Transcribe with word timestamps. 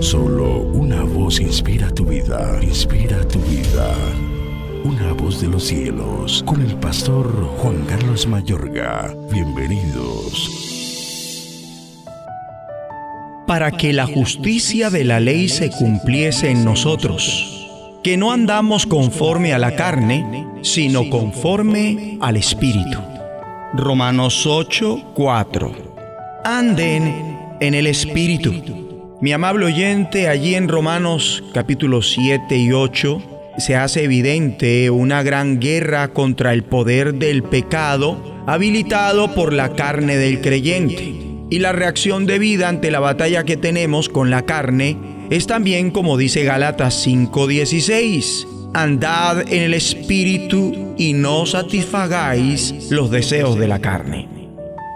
Solo 0.00 0.60
una 0.60 1.02
voz 1.02 1.40
inspira 1.40 1.90
tu 1.90 2.04
vida, 2.04 2.58
inspira 2.62 3.26
tu 3.28 3.38
vida. 3.40 3.94
Una 4.84 5.12
voz 5.12 5.40
de 5.40 5.48
los 5.48 5.64
cielos, 5.64 6.42
con 6.46 6.60
el 6.60 6.74
pastor 6.76 7.26
Juan 7.58 7.84
Carlos 7.86 8.26
Mayorga. 8.26 9.14
Bienvenidos. 9.32 10.50
Para 13.46 13.70
que 13.70 13.92
la 13.92 14.06
justicia 14.06 14.90
de 14.90 15.04
la 15.04 15.20
ley 15.20 15.48
se 15.48 15.70
cumpliese 15.70 16.50
en 16.50 16.64
nosotros, 16.64 18.00
que 18.02 18.16
no 18.16 18.32
andamos 18.32 18.86
conforme 18.86 19.52
a 19.52 19.58
la 19.58 19.76
carne, 19.76 20.46
sino 20.62 21.08
conforme 21.10 22.18
al 22.20 22.36
Espíritu. 22.36 22.98
Romanos 23.74 24.46
8, 24.46 25.12
4. 25.14 25.72
Anden 26.44 27.36
en 27.60 27.74
el 27.74 27.86
Espíritu. 27.86 28.85
Mi 29.18 29.32
amable 29.32 29.64
oyente, 29.64 30.28
allí 30.28 30.56
en 30.56 30.68
Romanos 30.68 31.42
capítulo 31.54 32.02
7 32.02 32.54
y 32.54 32.72
8 32.72 33.22
se 33.56 33.74
hace 33.74 34.04
evidente 34.04 34.90
una 34.90 35.22
gran 35.22 35.58
guerra 35.58 36.08
contra 36.08 36.52
el 36.52 36.64
poder 36.64 37.14
del 37.14 37.42
pecado 37.42 38.44
habilitado 38.46 39.34
por 39.34 39.54
la 39.54 39.72
carne 39.72 40.18
del 40.18 40.42
creyente. 40.42 41.14
Y 41.48 41.60
la 41.60 41.72
reacción 41.72 42.26
de 42.26 42.38
vida 42.38 42.68
ante 42.68 42.90
la 42.90 43.00
batalla 43.00 43.44
que 43.44 43.56
tenemos 43.56 44.10
con 44.10 44.28
la 44.28 44.42
carne 44.42 44.98
es 45.30 45.46
también 45.46 45.92
como 45.92 46.18
dice 46.18 46.44
Gálatas 46.44 47.06
5:16. 47.06 48.46
Andad 48.74 49.50
en 49.50 49.62
el 49.62 49.72
espíritu 49.72 50.94
y 50.98 51.14
no 51.14 51.46
satisfagáis 51.46 52.90
los 52.90 53.10
deseos 53.10 53.58
de 53.58 53.68
la 53.68 53.78
carne. 53.78 54.35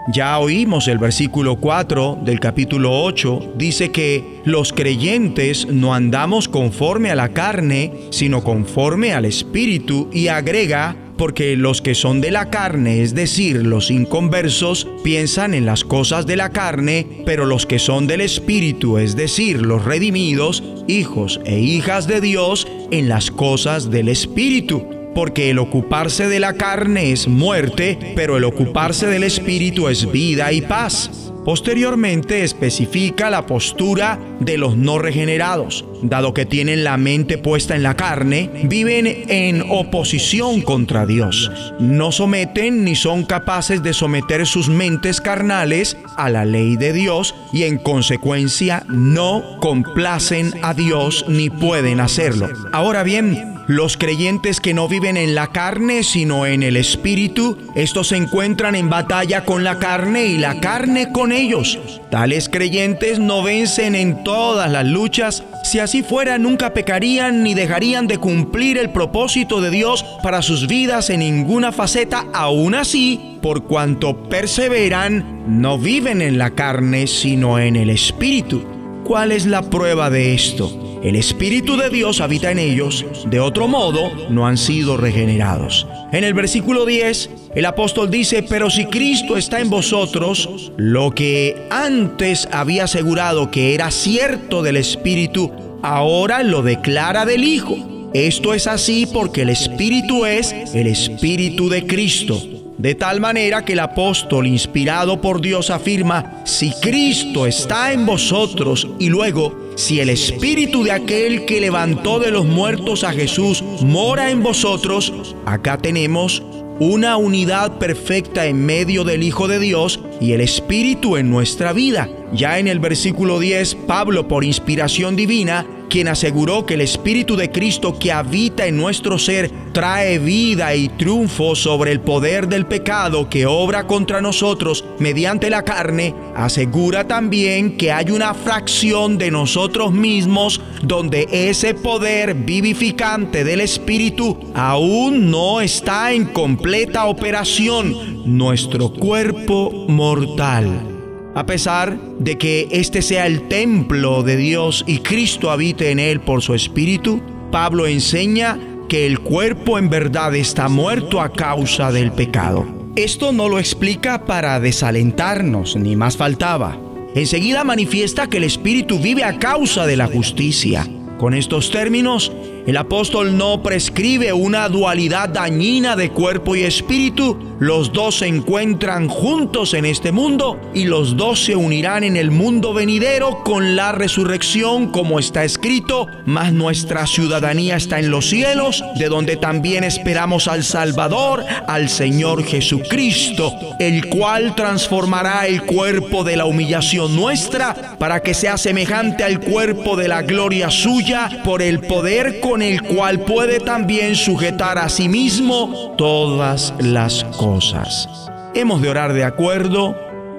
Ya 0.07 0.39
oímos 0.39 0.87
el 0.87 0.97
versículo 0.97 1.57
4 1.57 2.19
del 2.23 2.39
capítulo 2.39 3.03
8, 3.03 3.53
dice 3.55 3.91
que 3.91 4.41
los 4.45 4.73
creyentes 4.73 5.67
no 5.67 5.93
andamos 5.93 6.47
conforme 6.47 7.11
a 7.11 7.15
la 7.15 7.29
carne, 7.29 7.93
sino 8.09 8.43
conforme 8.43 9.13
al 9.13 9.25
Espíritu 9.25 10.09
y 10.11 10.27
agrega, 10.27 10.95
porque 11.19 11.55
los 11.55 11.83
que 11.83 11.93
son 11.93 12.19
de 12.19 12.31
la 12.31 12.49
carne, 12.49 13.03
es 13.03 13.13
decir, 13.13 13.57
los 13.57 13.91
inconversos, 13.91 14.87
piensan 15.03 15.53
en 15.53 15.67
las 15.67 15.83
cosas 15.83 16.25
de 16.25 16.35
la 16.35 16.49
carne, 16.49 17.05
pero 17.23 17.45
los 17.45 17.67
que 17.67 17.77
son 17.77 18.07
del 18.07 18.21
Espíritu, 18.21 18.97
es 18.97 19.15
decir, 19.15 19.61
los 19.61 19.85
redimidos, 19.85 20.63
hijos 20.87 21.39
e 21.45 21.59
hijas 21.59 22.07
de 22.07 22.21
Dios, 22.21 22.67
en 22.89 23.07
las 23.07 23.29
cosas 23.29 23.91
del 23.91 24.09
Espíritu 24.09 25.00
porque 25.13 25.49
el 25.49 25.59
ocuparse 25.59 26.27
de 26.27 26.39
la 26.39 26.53
carne 26.53 27.11
es 27.11 27.27
muerte, 27.27 27.97
pero 28.15 28.37
el 28.37 28.43
ocuparse 28.43 29.07
del 29.07 29.23
espíritu 29.23 29.87
es 29.87 30.11
vida 30.11 30.51
y 30.51 30.61
paz. 30.61 31.31
Posteriormente 31.45 32.43
especifica 32.43 33.31
la 33.31 33.47
postura 33.47 34.19
de 34.39 34.59
los 34.59 34.77
no 34.77 34.99
regenerados. 34.99 35.85
Dado 36.03 36.35
que 36.35 36.45
tienen 36.45 36.83
la 36.83 36.97
mente 36.97 37.39
puesta 37.39 37.75
en 37.75 37.81
la 37.81 37.95
carne, 37.95 38.49
viven 38.65 39.07
en 39.07 39.63
oposición 39.67 40.61
contra 40.61 41.07
Dios. 41.07 41.51
No 41.79 42.11
someten 42.11 42.83
ni 42.83 42.95
son 42.95 43.25
capaces 43.25 43.81
de 43.81 43.93
someter 43.93 44.45
sus 44.45 44.69
mentes 44.69 45.19
carnales 45.19 45.97
a 46.15 46.29
la 46.29 46.45
ley 46.45 46.75
de 46.75 46.93
Dios 46.93 47.33
y 47.51 47.63
en 47.63 47.79
consecuencia 47.79 48.83
no 48.87 49.57
complacen 49.61 50.53
a 50.61 50.75
Dios 50.75 51.25
ni 51.27 51.49
pueden 51.49 52.01
hacerlo. 52.01 52.49
Ahora 52.71 53.01
bien, 53.01 53.60
los 53.67 53.97
creyentes 53.97 54.59
que 54.59 54.73
no 54.73 54.87
viven 54.87 55.17
en 55.17 55.35
la 55.35 55.47
carne, 55.47 56.03
sino 56.03 56.45
en 56.45 56.63
el 56.63 56.77
Espíritu, 56.77 57.57
estos 57.75 58.09
se 58.09 58.17
encuentran 58.17 58.75
en 58.75 58.89
batalla 58.89 59.45
con 59.45 59.63
la 59.63 59.79
carne 59.79 60.25
y 60.25 60.37
la 60.37 60.59
carne 60.59 61.11
con 61.11 61.31
ellos. 61.31 61.79
Tales 62.09 62.49
creyentes 62.49 63.19
no 63.19 63.43
vencen 63.43 63.95
en 63.95 64.23
todas 64.23 64.69
las 64.71 64.85
luchas. 64.85 65.43
Si 65.63 65.79
así 65.79 66.03
fuera, 66.03 66.37
nunca 66.37 66.73
pecarían 66.73 67.43
ni 67.43 67.53
dejarían 67.53 68.07
de 68.07 68.17
cumplir 68.17 68.77
el 68.77 68.89
propósito 68.89 69.61
de 69.61 69.69
Dios 69.69 70.03
para 70.23 70.41
sus 70.41 70.67
vidas 70.67 71.09
en 71.09 71.19
ninguna 71.19 71.71
faceta. 71.71 72.25
Aún 72.33 72.75
así, 72.75 73.37
por 73.41 73.63
cuanto 73.63 74.23
perseveran, 74.23 75.43
no 75.61 75.77
viven 75.77 76.21
en 76.21 76.37
la 76.37 76.51
carne, 76.51 77.07
sino 77.07 77.59
en 77.59 77.75
el 77.75 77.89
Espíritu. 77.89 78.63
¿Cuál 79.03 79.31
es 79.31 79.45
la 79.45 79.61
prueba 79.61 80.09
de 80.09 80.33
esto? 80.33 80.80
El 81.03 81.15
Espíritu 81.15 81.77
de 81.77 81.89
Dios 81.89 82.21
habita 82.21 82.51
en 82.51 82.59
ellos, 82.59 83.05
de 83.25 83.39
otro 83.39 83.67
modo 83.67 84.29
no 84.29 84.45
han 84.45 84.55
sido 84.55 84.97
regenerados. 84.97 85.87
En 86.11 86.23
el 86.23 86.35
versículo 86.35 86.85
10, 86.85 87.29
el 87.55 87.65
apóstol 87.65 88.11
dice, 88.11 88.43
pero 88.43 88.69
si 88.69 88.85
Cristo 88.85 89.35
está 89.35 89.61
en 89.61 89.71
vosotros, 89.71 90.71
lo 90.77 91.09
que 91.09 91.67
antes 91.71 92.47
había 92.51 92.83
asegurado 92.83 93.49
que 93.49 93.73
era 93.73 93.89
cierto 93.89 94.61
del 94.61 94.77
Espíritu, 94.77 95.51
ahora 95.81 96.43
lo 96.43 96.61
declara 96.61 97.25
del 97.25 97.45
Hijo. 97.45 98.11
Esto 98.13 98.53
es 98.53 98.67
así 98.67 99.07
porque 99.11 99.41
el 99.41 99.49
Espíritu 99.49 100.27
es 100.27 100.53
el 100.75 100.85
Espíritu 100.85 101.67
de 101.67 101.87
Cristo. 101.87 102.39
De 102.77 102.93
tal 102.93 103.19
manera 103.19 103.65
que 103.65 103.73
el 103.73 103.79
apóstol 103.79 104.45
inspirado 104.45 105.19
por 105.19 105.41
Dios 105.41 105.71
afirma, 105.71 106.41
si 106.45 106.71
Cristo 106.79 107.47
está 107.47 107.91
en 107.91 108.05
vosotros 108.05 108.87
y 108.99 109.09
luego 109.09 109.60
si 109.75 109.99
el 109.99 110.09
espíritu 110.09 110.83
de 110.83 110.91
aquel 110.91 111.45
que 111.45 111.61
levantó 111.61 112.19
de 112.19 112.31
los 112.31 112.45
muertos 112.45 113.03
a 113.03 113.11
Jesús 113.11 113.63
mora 113.81 114.31
en 114.31 114.43
vosotros, 114.43 115.35
acá 115.45 115.77
tenemos 115.77 116.43
una 116.79 117.17
unidad 117.17 117.77
perfecta 117.77 118.47
en 118.47 118.65
medio 118.65 119.03
del 119.03 119.23
Hijo 119.23 119.47
de 119.47 119.59
Dios 119.59 119.99
y 120.21 120.33
el 120.33 120.39
Espíritu 120.39 121.17
en 121.17 121.29
nuestra 121.29 121.73
vida. 121.73 122.07
Ya 122.31 122.59
en 122.59 122.67
el 122.67 122.79
versículo 122.79 123.39
10, 123.39 123.75
Pablo, 123.87 124.27
por 124.27 124.45
inspiración 124.45 125.17
divina, 125.17 125.65
quien 125.91 126.07
aseguró 126.07 126.65
que 126.65 126.75
el 126.75 126.81
Espíritu 126.81 127.35
de 127.35 127.51
Cristo 127.51 127.99
que 127.99 128.13
habita 128.13 128.65
en 128.65 128.77
nuestro 128.77 129.19
ser 129.19 129.51
trae 129.73 130.19
vida 130.19 130.73
y 130.73 130.87
triunfo 130.87 131.53
sobre 131.53 131.91
el 131.91 131.99
poder 131.99 132.47
del 132.47 132.65
pecado 132.65 133.29
que 133.29 133.45
obra 133.45 133.87
contra 133.87 134.21
nosotros 134.21 134.85
mediante 134.99 135.49
la 135.49 135.63
carne, 135.63 136.15
asegura 136.33 137.07
también 137.07 137.75
que 137.75 137.91
hay 137.91 138.09
una 138.09 138.33
fracción 138.33 139.17
de 139.17 139.31
nosotros 139.31 139.91
mismos 139.91 140.61
donde 140.81 141.27
ese 141.29 141.73
poder 141.73 142.35
vivificante 142.35 143.43
del 143.43 143.59
Espíritu 143.59 144.39
aún 144.53 145.29
no 145.29 145.59
está 145.59 146.13
en 146.13 146.25
completa 146.25 147.05
operación, 147.05 148.20
nuestro 148.25 148.91
cuerpo 148.91 149.85
mortal. 149.87 150.87
A 151.33 151.45
pesar 151.45 151.97
de 152.19 152.37
que 152.37 152.67
este 152.71 153.01
sea 153.01 153.25
el 153.25 153.47
templo 153.47 154.21
de 154.21 154.35
Dios 154.35 154.83
y 154.85 154.99
Cristo 154.99 155.49
habite 155.49 155.91
en 155.91 155.99
él 155.99 156.19
por 156.19 156.41
su 156.41 156.53
Espíritu, 156.53 157.21
Pablo 157.51 157.87
enseña 157.87 158.59
que 158.89 159.05
el 159.05 159.19
cuerpo 159.19 159.77
en 159.77 159.89
verdad 159.89 160.35
está 160.35 160.67
muerto 160.67 161.21
a 161.21 161.31
causa 161.31 161.91
del 161.91 162.11
pecado. 162.11 162.65
Esto 162.97 163.31
no 163.31 163.47
lo 163.47 163.59
explica 163.59 164.25
para 164.25 164.59
desalentarnos, 164.59 165.77
ni 165.77 165.95
más 165.95 166.17
faltaba. 166.17 166.77
Enseguida 167.15 167.63
manifiesta 167.63 168.27
que 168.27 168.37
el 168.37 168.43
Espíritu 168.43 168.99
vive 168.99 169.23
a 169.23 169.39
causa 169.39 169.85
de 169.85 169.95
la 169.95 170.07
justicia. 170.07 170.85
Con 171.17 171.33
estos 171.33 171.71
términos, 171.71 172.33
el 172.67 172.77
apóstol 172.77 173.37
no 173.37 173.63
prescribe 173.63 174.33
una 174.33 174.69
dualidad 174.69 175.29
dañina 175.29 175.95
de 175.95 176.11
cuerpo 176.11 176.55
y 176.55 176.61
espíritu. 176.61 177.37
Los 177.59 177.91
dos 177.91 178.19
se 178.19 178.27
encuentran 178.27 179.07
juntos 179.07 179.73
en 179.73 179.85
este 179.85 180.11
mundo 180.11 180.59
y 180.73 180.85
los 180.85 181.15
dos 181.17 181.43
se 181.43 181.55
unirán 181.55 182.03
en 182.03 182.17
el 182.17 182.31
mundo 182.31 182.73
venidero 182.73 183.43
con 183.43 183.75
la 183.75 183.91
resurrección 183.91 184.91
como 184.91 185.19
está 185.19 185.43
escrito, 185.43 186.07
mas 186.25 186.53
nuestra 186.53 187.05
ciudadanía 187.07 187.75
está 187.75 187.99
en 187.99 188.09
los 188.09 188.29
cielos, 188.29 188.83
de 188.95 189.09
donde 189.09 189.37
también 189.37 189.83
esperamos 189.83 190.47
al 190.47 190.63
Salvador, 190.63 191.43
al 191.67 191.89
Señor 191.89 192.43
Jesucristo, 192.43 193.53
el 193.79 194.07
cual 194.07 194.55
transformará 194.55 195.47
el 195.47 195.63
cuerpo 195.63 196.23
de 196.23 196.37
la 196.37 196.45
humillación 196.45 197.15
nuestra 197.15 197.95
para 197.97 198.21
que 198.21 198.33
sea 198.33 198.57
semejante 198.57 199.23
al 199.23 199.39
cuerpo 199.39 199.95
de 199.95 200.07
la 200.07 200.21
gloria 200.23 200.69
suya 200.69 201.41
por 201.43 201.61
el 201.61 201.79
poder 201.79 202.39
con 202.39 202.50
con 202.51 202.61
el 202.61 202.81
cual 202.81 203.21
puede 203.21 203.61
también 203.61 204.13
sujetar 204.13 204.77
a 204.77 204.89
sí 204.89 205.07
mismo 205.07 205.93
todas 205.97 206.73
las 206.79 207.23
cosas. 207.23 208.09
Hemos 208.53 208.81
de 208.81 208.89
orar 208.89 209.13
de 209.13 209.23
acuerdo, 209.23 209.95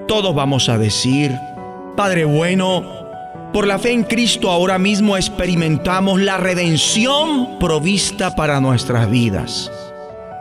todos 0.07 0.35
vamos 0.35 0.69
a 0.69 0.77
decir, 0.77 1.35
Padre 1.97 2.25
bueno, 2.25 2.83
por 3.51 3.65
la 3.65 3.79
fe 3.79 3.93
en 3.93 4.03
Cristo 4.03 4.51
ahora 4.51 4.77
mismo 4.77 5.17
experimentamos 5.17 6.21
la 6.21 6.37
redención 6.37 7.57
provista 7.57 8.35
para 8.35 8.59
nuestras 8.59 9.09
vidas. 9.09 9.71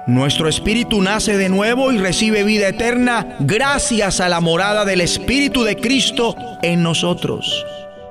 Nuestro 0.07 0.51
espíritu 0.51 1.01
nace 1.01 1.39
de 1.39 1.49
nuevo 1.49 1.91
y 1.91 1.97
recibe 1.97 2.45
vida 2.45 2.69
eterna 2.69 3.39
gracias 3.41 4.21
a 4.21 4.29
la 4.29 4.43
morada 4.43 4.85
del 4.85 5.01
Espíritu 5.01 5.65
de 5.65 5.77
Cristo 5.77 6.37
en 6.61 6.83
nosotros 6.83 7.65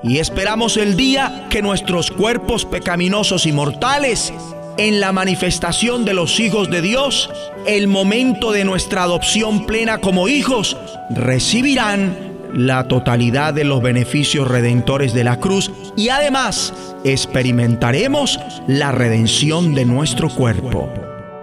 y 0.03 0.18
esperamos 0.18 0.77
el 0.77 0.95
día 0.95 1.48
que 1.50 1.62
nuestros 1.62 2.12
cuerpos 2.12 2.65
pecaminosos 2.65 3.45
y 3.45 3.51
mortales, 3.51 4.33
en 4.77 5.00
la 5.00 5.12
manifestación 5.12 6.06
de 6.06 6.13
los 6.13 6.39
hijos 6.39 6.69
de 6.69 6.81
Dios, 6.81 7.30
el 7.68 7.88
momento 7.88 8.51
de 8.51 8.63
nuestra 8.63 9.03
adopción 9.03 9.65
plena 9.65 10.00
como 10.00 10.27
hijos, 10.27 10.77
recibirán 11.09 12.31
la 12.53 12.88
totalidad 12.88 13.53
de 13.53 13.63
los 13.63 13.81
beneficios 13.81 14.48
redentores 14.48 15.13
de 15.13 15.24
la 15.24 15.39
cruz 15.39 15.71
y 15.95 16.09
además 16.09 16.74
experimentaremos 17.04 18.39
la 18.68 18.92
redención 18.92 19.74
de 19.74 19.86
nuestro 19.86 20.30
cuerpo. 20.30 20.89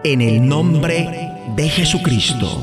En 0.04 0.20
el 0.20 0.46
nombre 0.46 1.32
de 1.54 1.69
Jesucristo. 1.69 2.62